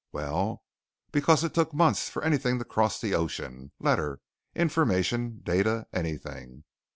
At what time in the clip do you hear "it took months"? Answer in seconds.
1.43-2.09